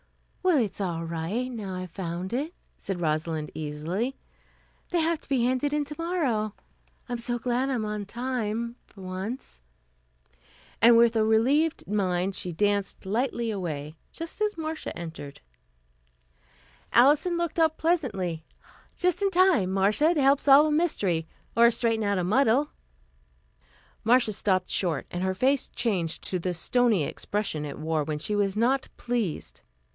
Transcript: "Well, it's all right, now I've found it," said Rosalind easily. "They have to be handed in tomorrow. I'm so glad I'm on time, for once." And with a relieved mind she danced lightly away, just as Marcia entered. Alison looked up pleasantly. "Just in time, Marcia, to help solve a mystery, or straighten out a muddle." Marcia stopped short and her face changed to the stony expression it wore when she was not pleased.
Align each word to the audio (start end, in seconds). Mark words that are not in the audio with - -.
"Well, 0.41 0.57
it's 0.57 0.81
all 0.81 1.03
right, 1.03 1.49
now 1.51 1.75
I've 1.75 1.91
found 1.91 2.33
it," 2.33 2.55
said 2.75 2.99
Rosalind 2.99 3.51
easily. 3.53 4.17
"They 4.89 4.99
have 4.99 5.19
to 5.21 5.29
be 5.29 5.45
handed 5.45 5.71
in 5.71 5.85
tomorrow. 5.85 6.55
I'm 7.07 7.19
so 7.19 7.37
glad 7.37 7.69
I'm 7.69 7.85
on 7.85 8.05
time, 8.07 8.75
for 8.87 9.01
once." 9.01 9.61
And 10.81 10.97
with 10.97 11.15
a 11.15 11.23
relieved 11.23 11.87
mind 11.87 12.35
she 12.35 12.51
danced 12.51 13.05
lightly 13.05 13.51
away, 13.51 13.95
just 14.11 14.41
as 14.41 14.57
Marcia 14.57 14.97
entered. 14.97 15.39
Alison 16.91 17.37
looked 17.37 17.59
up 17.59 17.77
pleasantly. 17.77 18.43
"Just 18.97 19.21
in 19.21 19.29
time, 19.29 19.71
Marcia, 19.71 20.15
to 20.15 20.21
help 20.21 20.39
solve 20.39 20.65
a 20.65 20.71
mystery, 20.71 21.27
or 21.55 21.69
straighten 21.69 22.03
out 22.03 22.17
a 22.17 22.23
muddle." 22.23 22.71
Marcia 24.03 24.33
stopped 24.33 24.71
short 24.71 25.05
and 25.11 25.21
her 25.21 25.35
face 25.35 25.67
changed 25.69 26.23
to 26.23 26.39
the 26.39 26.55
stony 26.55 27.03
expression 27.03 27.63
it 27.63 27.77
wore 27.77 28.03
when 28.03 28.17
she 28.17 28.35
was 28.35 28.57
not 28.57 28.89
pleased. 28.97 29.61